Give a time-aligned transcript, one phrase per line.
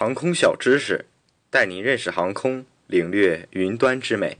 [0.00, 1.06] 航空小知识，
[1.50, 4.38] 带您认识航空，领略云端之美。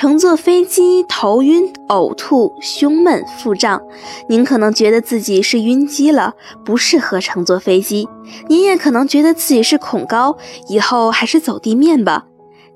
[0.00, 3.82] 乘坐飞机头晕、呕吐、胸闷、腹胀，
[4.28, 6.34] 您可能觉得自己是晕机了，
[6.64, 8.08] 不适合乘坐飞机。
[8.46, 10.38] 您也可能觉得自己是恐高，
[10.68, 12.26] 以后还是走地面吧。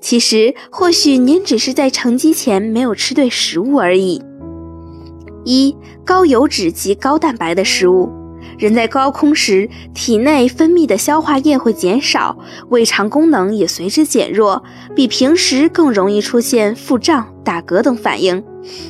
[0.01, 4.21] 其实，或许您只是在乘机前没有吃对食物而已。
[5.45, 8.11] 一、高油脂及高蛋白的食物。
[8.57, 12.37] 人在高空时，体内分泌的消化液会减少，
[12.69, 14.63] 胃肠功能也随之减弱，
[14.95, 18.43] 比平时更容易出现腹胀、打嗝等反应。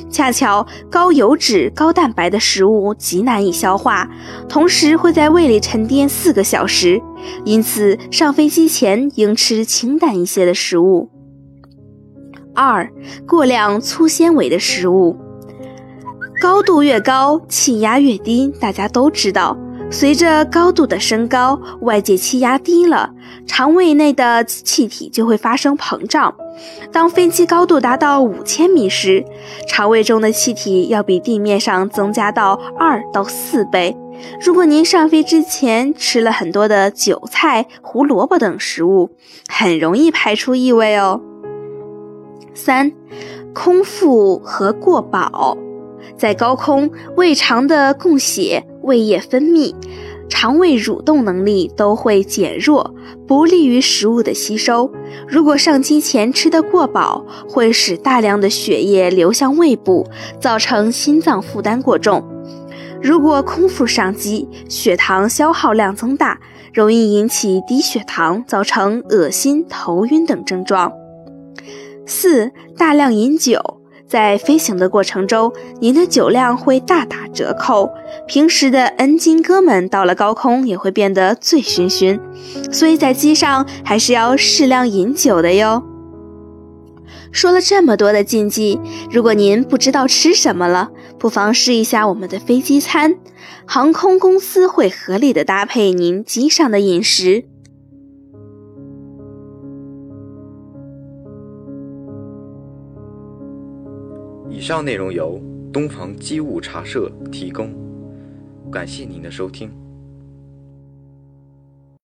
[0.08, 4.08] 恰巧高油脂、高蛋白的食物极难以消化，
[4.48, 7.02] 同时会在胃里沉淀四个小时，
[7.44, 11.10] 因此上飞机前应吃清淡一些的食物。
[12.54, 12.88] 二、
[13.26, 15.16] 过量粗纤维的食物。
[16.44, 19.56] 高度越高，气压越低，大家都知道。
[19.90, 23.08] 随着高度的升高，外界气压低了，
[23.46, 26.34] 肠胃内的气体就会发生膨胀。
[26.92, 29.24] 当飞机高度达到五千米时，
[29.66, 33.96] 肠胃中的气体要比地面上增加到二到四倍。
[34.38, 39.12] 如果您上飞之前吃了很多的韭菜、胡萝卜等食物，
[39.48, 41.22] 很容易排出异味哦。
[42.52, 42.92] 三，
[43.54, 45.56] 空腹和过饱。
[46.16, 49.74] 在高空，胃肠的供血、胃液分泌、
[50.28, 52.94] 肠胃蠕动能力都会减弱，
[53.26, 54.90] 不利于食物的吸收。
[55.28, 60.06] 如果上机前吃得过饱，会使大量的血液流向胃部，
[60.40, 62.22] 造成心脏负担过重。
[63.02, 66.40] 如果空腹上机，血糖消耗量增大，
[66.72, 70.90] 容易引起低血糖，造成恶心、头晕等症状。
[72.06, 73.60] 四、大量饮酒。
[74.06, 77.90] 在飞行的过程中，您的酒量会大打折扣。
[78.26, 82.20] 平时的 N 金哥们到了高空也会变得醉醺醺，
[82.72, 85.82] 所以在机上还是要适量饮酒的哟。
[87.32, 88.78] 说了这么多的禁忌，
[89.10, 93.16] 如果您不知道吃什么了，不妨试一下我们的飞机餐，
[93.66, 97.44] 航空公司会合理的搭配您机上的饮食。
[104.54, 105.42] 以上内容由
[105.72, 107.74] 东方机务茶社提供，
[108.70, 109.68] 感谢您的收听。